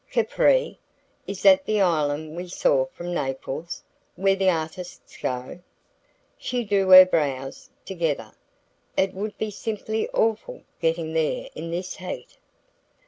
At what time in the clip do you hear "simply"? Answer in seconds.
9.51-10.09